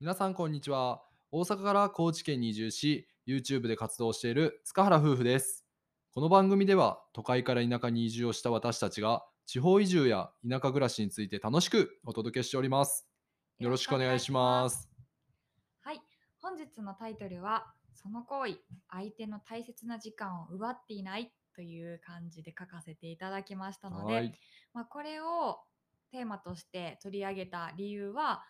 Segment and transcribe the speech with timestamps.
[0.00, 1.02] 皆さんこんにちは。
[1.30, 5.66] 大阪から高知県に移住し YouTube で活動している塚原夫婦です。
[6.14, 13.06] この番組では都会から田舎に移住をした私たちが地方移住や田舎暮らしについて楽しくお届けしております。
[13.58, 14.88] よろしくお願いします。
[15.82, 16.00] はい、
[16.40, 18.56] 本日のタイトルはその行為、
[18.88, 24.34] 相手の大切な時間を奪っていないという感じで書かせていただきましたので、はい。
[24.72, 25.58] まあ、これを
[26.10, 28.44] テーマとして取り上げた理由は、まあ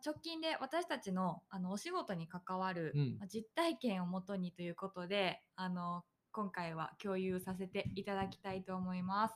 [0.00, 3.16] 直近で私たちのあのお仕事に関わる、うん。
[3.18, 9.34] まあ実体験をもとにということであの今回は共有させていただきたいと思います。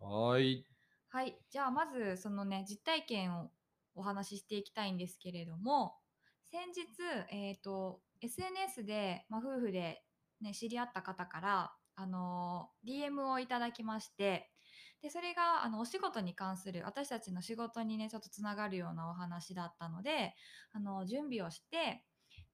[0.00, 0.64] はい。
[1.08, 3.50] はい、じゃあまずそのね実体験を
[3.96, 5.96] お話ししていきたいんですけれども
[6.44, 6.86] 先日、
[7.32, 10.02] えー、と SNS で、まあ、夫婦で、
[10.40, 14.49] ね、知り合った方から、あのー DM をいただきまして
[15.02, 20.34] でそれがあのお仕事に関する私たちの仕事にねちょっとつながるようなお話だったので
[20.72, 22.04] あの準備をして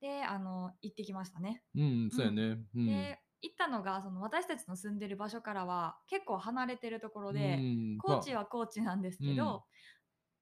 [0.00, 1.62] であの行ってきましたね。
[1.74, 2.58] うんそうやね。
[2.74, 2.86] うん。
[2.86, 7.98] で行ったのがその私たちの住んでる場所からは結構離れてるところで、うん。
[7.98, 9.60] 高知は高知なんですけど、うん。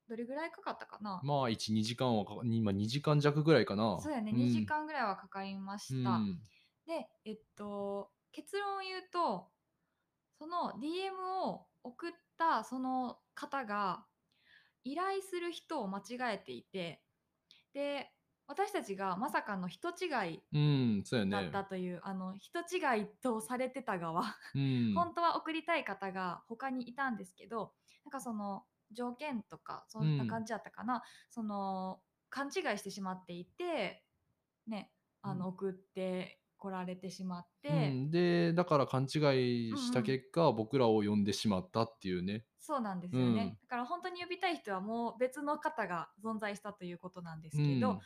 [0.09, 3.99] どれぐらいかかったかな、まあまあ12時間はか今2時間弱ぐらいかな。
[4.01, 4.37] そうやね、ん。
[4.37, 6.19] 2時間ぐらいはかかりまうした。
[6.19, 6.39] ん。
[6.87, 9.49] で、えっと、結論を言うと、
[10.39, 14.07] その DM を送ったその方が
[14.83, 17.03] 依頼する人を間違えていて、
[17.73, 18.11] で、
[18.47, 19.93] 私たちがまさかの人違
[20.33, 20.43] い
[21.31, 24.93] だっねたという、あの人違いとされてた側うん。
[24.95, 27.73] 本当は送りたい方が他にいたんですけど
[28.05, 34.05] なんかその条件とかそんな感じだったかな、その勘違いしてしまっていて
[34.67, 34.91] ね
[35.23, 35.55] あのうん。
[35.55, 39.09] 送ってこられてしまって、うん、でだから勘違い
[39.77, 42.47] した結果、僕らを呼んでしまったっていうね。
[42.59, 43.37] そうなんですよね、うん。
[43.37, 48.01] だから本当に呼びたい人はもう別の方が存在したということなんですけど、うん。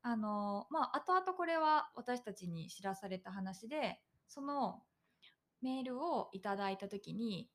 [0.00, 4.82] あのまあ後々これは私たちに知らされた話でその
[5.60, 7.50] メールをいただいた時に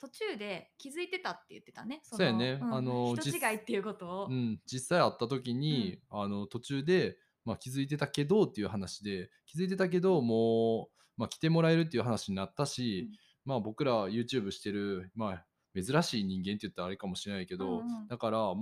[0.00, 2.02] 途中で気づいてたって言ってたね。
[2.10, 2.56] のそうやね。
[2.56, 13.10] んあの人違いっていうことを、うん、実際会った時に、あの途中で、まあ、気づいてたけどっていう話で気づいてたけどもう、まあ、来てもらえるっていう話になったし、
[13.44, 15.44] まあ、僕ら YouTube してる、まあ、
[15.74, 18.08] 珍しい人間って言ったらあれかもしれないけど、うんうん。
[18.08, 18.54] だから、まあ、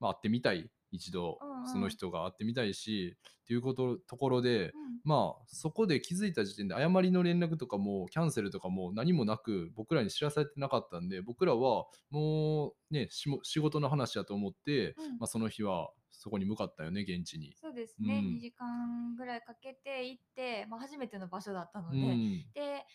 [0.00, 1.68] まあ会ってみたい一度、うんうん。
[1.68, 4.72] その人が会ってみたいしっていうことところで、うん。
[5.04, 15.18] まあそこで気づいた時点で誤りの連絡とかもキャンセルとかも何もなく僕らに知らされてなかったんで僕らはもうねしも仕事の話だと思って、うん。
[15.18, 15.90] まあ、その日は
[16.22, 17.56] そこに向かったよね現地に。
[17.60, 18.36] そうですね、うん。
[18.36, 22.44] 2時間ぐらいかけて行って、まあ、初めての場所だったのうで、ん。
[22.54, 22.86] で、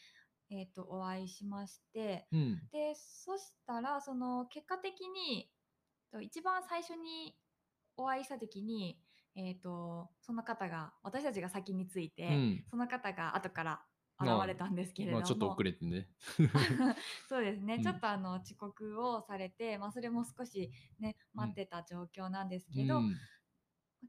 [0.49, 2.61] えー、とお会いしましてうん。
[2.71, 5.49] でそしたらその結果的に
[6.09, 7.35] と一番最初に
[7.97, 8.97] お会いした時に、
[9.35, 12.63] えー、とその方が私たちが先に着いて、うん。
[12.69, 13.81] その方が後から
[14.19, 16.07] 現れたんですけれども、まあ、ちょっと遅れてね。
[17.29, 17.83] そうですね、うん。
[17.83, 23.16] ちょっとあの遅刻をされて、まあ、それも少しね待ってた状況なんですけど、うん。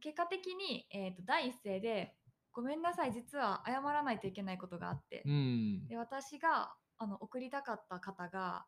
[0.01, 2.17] 結果的に、えー、と第一声で
[2.53, 5.87] 「ごめんなさい実は謝らないといけないことがあって」うん。
[5.89, 8.67] で私があの送りたかった方が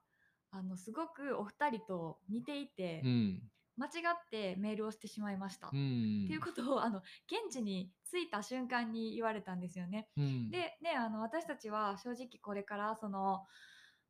[0.51, 10.11] あのすごくお二人と似ていて、うん間違ってメールをしてしまいました、うっんていうことをあの現地に着いた瞬間に言われたんですよね。
[10.19, 10.51] うん。
[10.51, 13.47] でねあの私たちは正直これからその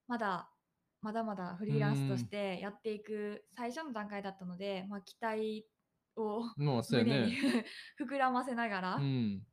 [0.09, 0.51] まだ
[1.03, 5.67] まだまだフリーランスとしてやっていく最初の段階だったので、まあ、期待
[6.17, 7.65] を胸にね。
[7.99, 9.47] 膨らませながら、うん。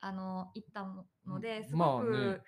[0.00, 0.84] あの行った
[1.24, 1.64] のでうん。
[1.64, 2.42] すごく、まあね。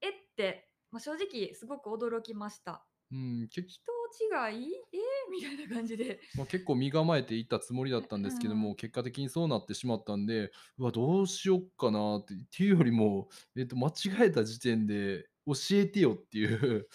[0.00, 2.86] えって、まあ、正直すごく驚きました。
[3.12, 3.48] うん。
[3.48, 6.20] 結人違いえー、みたいな感じで。
[6.36, 16.88] まあ、結構身構えていったつもりだったんですけども、うん結果的にそうなってしまったんでうわどうしよっかなってっていうよりも、えっと、間違えた時点で教えてよっていう。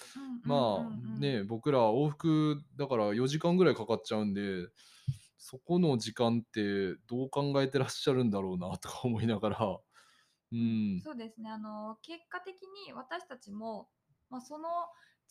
[0.44, 4.68] まあね僕ら往復だから4時間ぐらいかかっちゃうんで
[5.38, 9.80] そこの時間ってどう考えてらっしゃるんだろうなとか思いながら。
[10.52, 11.02] うん。
[11.04, 11.50] そうですね。
[11.50, 13.90] あの結果的に私たちも、
[14.30, 14.70] まあ、その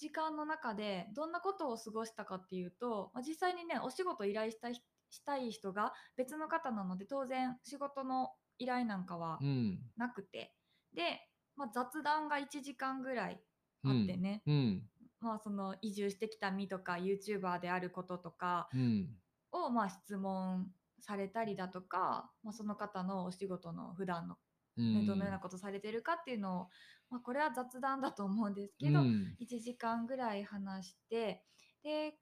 [0.00, 9.78] 時間の中でどんなことを過ごしたかっていうと、まあ、実際にねお仕事依頼したいしたい人が別の方なので当然仕事の依頼なんかはうん。
[9.96, 10.54] なくて、
[10.94, 11.20] で、
[11.56, 13.40] まあ、雑談が1時間ぐらい
[13.84, 14.82] あってね、うん。
[15.20, 19.08] まあ、その移住してきた身とか YouTuber であることとかうん。
[19.52, 20.68] をまあ質問
[21.00, 26.68] されたりだとか、まあ、その方のお仕事の普段のうんねどのようなことされてるかっていうのを、
[27.10, 31.42] まあ、これは雑談だと思うんですけど、うん1時間ぐらい話して
[31.82, 32.14] で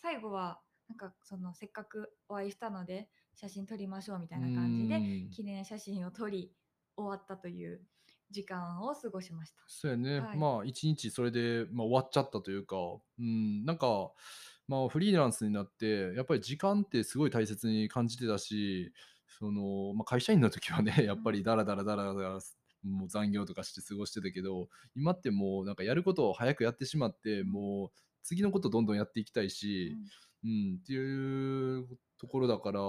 [0.00, 5.30] 最後はなんかそのせっかくお会いしたので写真撮りましょうみたういな感じでん。
[5.30, 6.52] 記念写真を撮り
[6.96, 7.82] 終わったという
[8.30, 9.62] 時間を過ごしました。
[9.66, 10.20] そうやね。
[10.20, 12.76] はいまあ、1日それで、まあ、終わっちゃったというか、
[13.18, 14.10] うん、なんか、
[14.68, 18.92] まあ、フリーランスになって、やっぱり時間ってすごい大切に感じてたし、
[19.26, 22.38] その、まあ、会社員の時はね、 やっぱりダラダラダラダラ、
[22.82, 29.96] もう残業とかして過ごしてたけど、今ってもうなんかやることを早くやってしまって、もう次のことどんどんやっていきたいし、
[30.44, 31.88] うん、っていう
[32.18, 32.80] ところだから、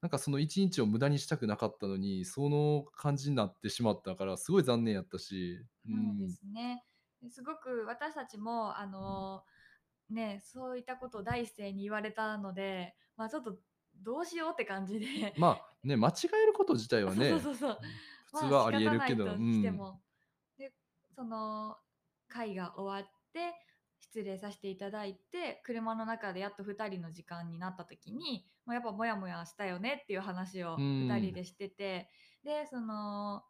[0.00, 6.84] なんかその一日を無駄にしたくなかったのに、その感じになってしまったから、すごい残念やったし、うそうでん、すね。
[7.22, 9.42] ですごく私たちもあの
[10.10, 13.56] ねそういったことを第一声に言われたので、まあちょっと
[14.02, 16.12] どうしようって感じで、まあね、間違
[16.42, 17.78] えること自体はね、 そうそうそう。
[18.32, 20.00] 普通はありえるけど、まあしてん、も。
[20.58, 20.72] で、
[21.14, 21.76] その
[22.28, 23.54] 会が終わって
[24.00, 32.10] 失礼させていただいて車の中でやっと2人の時間になった時に、まあ、やっぱモヤモヤしたよねっていう話をうん2人でしてて、
[32.44, 33.42] でその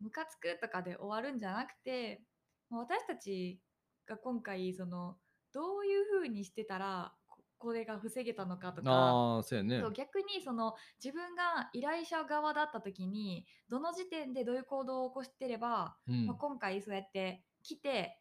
[0.00, 2.22] ムカつくとかで終わるんじゃなくて
[2.68, 3.60] まあ私たち
[4.06, 5.16] が今回その
[5.52, 7.12] どういう風にしてたら
[7.60, 9.88] ここれが防げたのかとかああ、そうやねそ。
[9.88, 18.18] う逆にその自分が依頼者側だった時にどの時点でどういう行動を起こしてれば、うんまあ、今回そうやって来て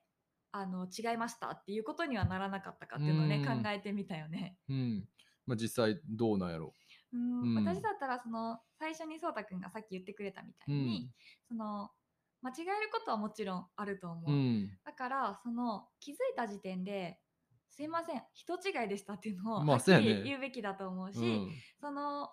[0.51, 4.57] あの違いましたっていうことにはならなかったかっていうのをねうん考えてみたよね。
[4.67, 5.07] うん。
[5.45, 6.73] まあ実際どうなんやろ
[7.13, 10.71] うんうん私だったらその最初にそうたくんがさっき言ってくれたみたう。
[10.71, 11.09] いうに、
[11.47, 11.89] その
[12.41, 14.69] 間違えることはもちろんあると思う。
[14.85, 17.19] だからその気づいた時点で
[17.69, 18.21] すいません。
[18.33, 20.07] 人違いでしたっていうのをまあはっきそうやね。
[20.15, 21.51] り言うべきだと思うし、うん。
[21.79, 22.29] その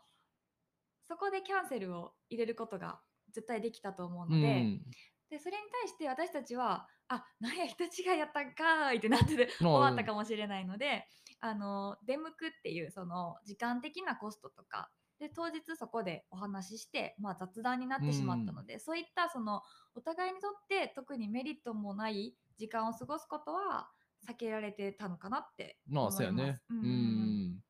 [1.09, 3.01] そこでキャンセルを入れることが
[3.33, 4.83] 絶対できたと思ううので,、ん。
[5.31, 11.07] でそれに対して私たちは「あなんや人違いやったんかーい」ってなってて終わったかもしれないので
[11.41, 19.63] あの出向くっていうその時間的なコストとかで当日そこでお話しして、まあ、雑談になってしまったので、そういったその
[19.95, 23.89] お互いにとって特にメリットもない時間を過ごすことは
[24.29, 26.61] 避けられてたのかなって思いまあそうやね。
[26.71, 27.63] うんうん。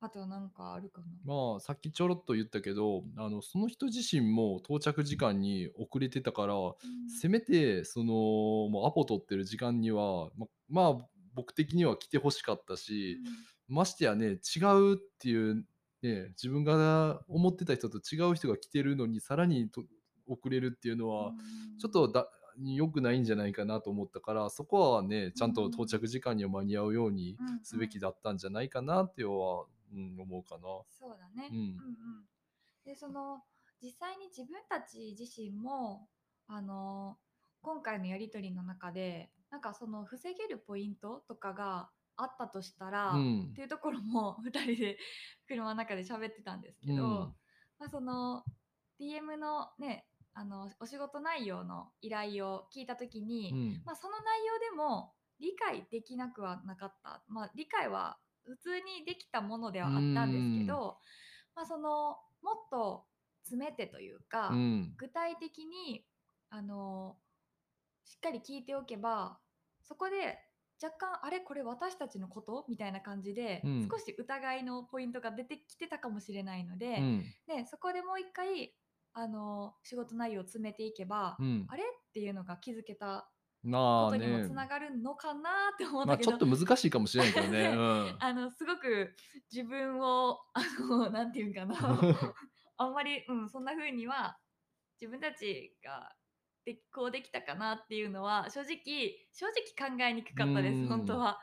[0.00, 1.06] あとなんかあるかな。
[1.24, 6.74] まあさっきちょろっと言ったけど、あのその人自身も到着時間に遅れてたから、うん
[7.08, 8.12] せめてその
[8.68, 13.18] もうアポ取ってる時間にはままあ僕的には来てほしかったし、
[13.68, 15.64] ましてやね違うっていう
[16.02, 19.82] ね自分が思ってた人と違う人が来てるのにさらにと
[20.28, 21.32] 遅れるっていうのは、
[21.80, 22.28] ちょっとだ
[22.62, 27.64] 良くないんじゃないかなと思ったからそこはねちゃんと到着時間には間に合うようにうんうん。
[27.64, 30.62] すべきだったんじゃないかなっては、うん、思うかな。
[30.88, 31.48] そうだね。
[31.50, 31.58] うん。
[31.58, 31.76] うん
[32.84, 33.42] でその
[33.82, 36.08] 実際に自分たち自身も
[36.46, 37.18] あの
[37.62, 43.48] 今回のやり取りの中でなんかその防げるポイントとかがあったとしたら、うん。
[43.50, 44.98] っていうところも 2人で
[45.48, 47.10] 車の中で喋ってたんですけど、うん。
[47.78, 48.44] まあ、その
[48.98, 50.06] DM のね
[50.38, 53.82] あのお仕事内容の依頼を聞いた時に、うん。
[53.86, 60.98] まあ、その内容でも理解できなくはなかった、まあ、理解は普通にできたものではあったんですけど、
[61.54, 63.04] まあ、そのもっと
[63.44, 64.94] 詰めてというか、うん。
[64.98, 66.04] 具体的に
[66.50, 67.16] あの
[68.04, 69.38] しっかり聞いておけば
[69.82, 70.38] そこで
[70.82, 71.40] 若干あれ？
[71.40, 72.66] これ私たちのこと？
[72.68, 73.88] みたいな感じで、うん。
[73.90, 77.24] 少し疑いのポイントが出てきてたかもしれないので、うん。
[77.46, 78.74] でそこでもう一回
[79.18, 81.66] あの仕事内容を詰めていけば、うん。
[81.68, 83.26] あれっていうのが気づけた
[83.64, 87.62] ことにもねつながるのかなって思うんまあだけど、ちょっと難しいかもしれないけどね。
[87.62, 88.16] ね うん。
[88.20, 89.16] あのすごく
[89.50, 91.76] 自分をあのなんていうんかな。
[92.76, 94.38] あんまり、うん、そんな風には
[95.00, 96.14] 自分たちが
[96.66, 100.84] でこうできたかなっていうのは正直正直考えにくかったでうん。
[100.84, 101.40] す本当は。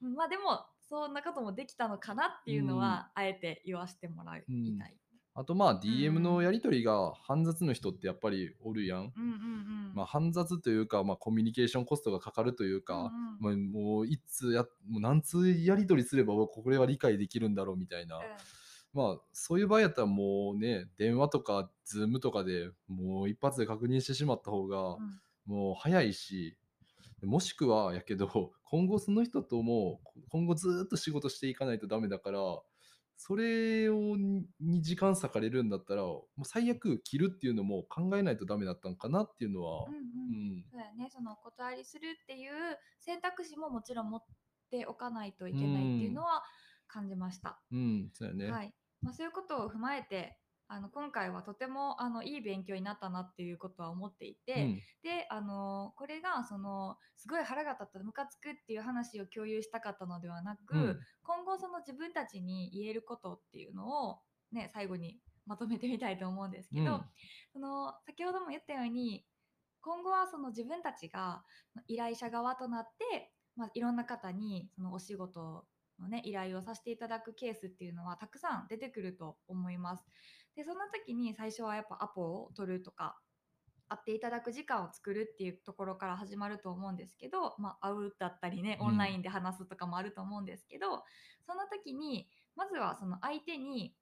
[0.00, 4.98] うんまあでもそんなこともできたのかなっていうのは、あえて言わせてもらいたい。
[5.38, 6.22] あとまあ DM うん。
[6.24, 8.98] のやり取りが煩雑の人ってやっぱりおるやん。
[8.98, 9.14] うんうんう
[9.92, 9.92] ん。
[9.94, 13.68] まあ煩雑というか、まあ、コミュニケーションコストがかかるというか、うんうん。
[13.74, 18.20] まあ、もういつやもう何通やり取りすればこれは理解できるんだろうみたいな、
[18.92, 25.20] まあそういう場合やったらもうね電話とかズームとかでもう一発で確認してしまった方がうんうん。
[25.46, 26.58] もう早いし
[27.22, 32.40] もしくはやけど今後その人とも今後ずーっと仕事していかないとダメだから
[33.18, 40.00] それをにに時間割かれるんだったらもう最悪切るっていうのも考えないとダメだったのかなっていうのはうんうん。
[40.00, 40.64] うん。
[40.70, 41.10] そうやね。
[41.10, 42.52] その断りするっていう
[43.00, 44.24] 選択肢ももちろん持っ
[44.70, 46.42] ておかないといけないっていうのは
[46.86, 47.60] 感じました。
[47.72, 48.10] うん。
[48.14, 48.74] そうやね、はい。
[49.02, 50.38] まあ、そういうことを踏まえて
[50.70, 54.74] あの今回はとてもあのいい勉強になったなっていうことは思っていて、うん。
[55.02, 60.98] であのこれがそのすごい腹が立ったムカつくっていう話を共有したかったのではなく、うん。
[61.22, 64.18] 今後その自分たちに言えることっていうのを
[64.52, 67.00] ね最後にまとめてみたいと思うんですけど、うん。
[67.54, 69.24] その先ほども言ったように
[69.80, 71.42] 今後はその自分たちが
[71.86, 75.64] 依頼者側となって、まあ、いろんな方にそのお仕事
[75.98, 80.04] のね依頼をさせていただくケースっていうのはたくさん出てくると思います。
[80.58, 83.16] でそんな時に最初はやっぱアポを取るとか
[83.88, 91.04] 会っていただく時間を作るっていうところから始まると思うんですけど、まあ、会うだったりねうんオンラインで話すとかもあると思うんですけど、
[91.46, 93.94] その時にまずはその相手に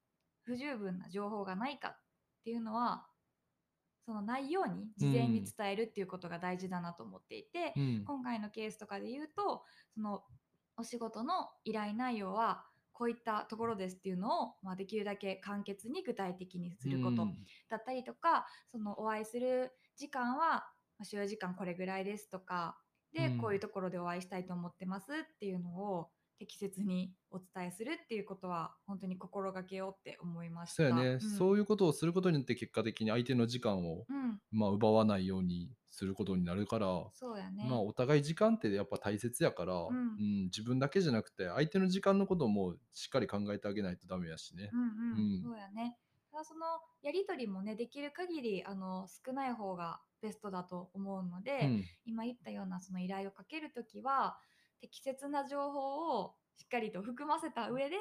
[0.45, 1.99] 不十分な情報がないかっ
[2.43, 3.07] ていうのは
[4.07, 8.05] そのないように事前に伝えるっていうことが大事だなと思っていて、うん。
[8.07, 10.23] 今回のケースとかで言うとその
[10.79, 12.65] お仕事の依頼内容は
[12.97, 17.37] こういったところですっていうのを、まあ、できるだけ簡潔に具体的にすることうん。
[17.69, 20.67] だったりとか、そのお会いする時間は
[20.99, 22.79] まあ使用時間これぐらいですとか
[23.13, 23.39] で、うん。
[23.39, 30.77] こういうところでお会いしたいと思ってますっていうのを適切にお伝えするっていうことは本当に心がけようって思いました。
[30.77, 37.67] そうやね、んそういうことをすることによって結果的に相手の時間を、うん、まあ、奪わないようにすることになるから、そうやね。
[37.69, 44.71] まあ、お互い時間ってやっぱ大切やから、うん自分だけじゃなくて相手の時間のこともしっかり考えてあげないとダメやしね。
[44.73, 45.97] うんうん、うんそうやね。
[46.31, 46.67] ただその
[47.03, 54.39] やり取りもねできる限りあの少ない方がベストだと思うので、うん今言ったようなその依頼をかけるときは
[54.81, 57.97] 適切な情報をしっかりと含ませた上で、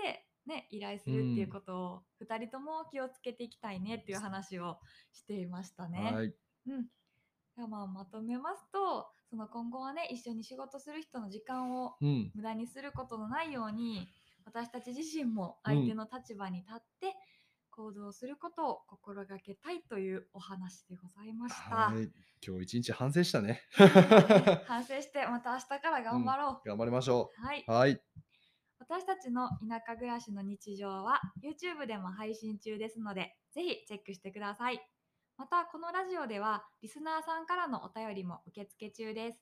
[0.45, 4.77] ね、依頼するっていうことを2人とも気をつけていきたいねっていう話を
[5.11, 6.11] していましたね。
[6.13, 6.33] はい。
[6.67, 6.87] うん、
[7.69, 12.31] まあまとめますとその今後はね一緒に仕事する人の時間をうん。
[12.35, 14.07] 無駄にすることのないように
[14.45, 17.15] 私たち自身も相手の立場に立って
[17.75, 21.75] 行動することを心がけたいというお話でございました。
[21.75, 22.09] はい
[22.45, 23.63] 今日一日反省したね。
[24.67, 26.67] 反省してまた明日から頑張ろう。
[26.67, 27.71] 頑張りましょはい、う。
[27.71, 28.01] はい。
[28.79, 34.79] 私たちの田舎暮らしの日常は YouTube でも配信中ですのでぜひチェックしてください。
[35.37, 39.39] またこのラジオではリスナーさんからのお便りも受付中です。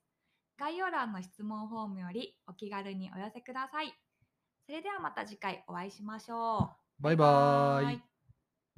[0.58, 3.94] 概要欄の質問フォームよりお気軽にお寄せください。
[4.66, 7.04] それではまた次回お会いしましょう。
[7.04, 8.13] バイバーイ。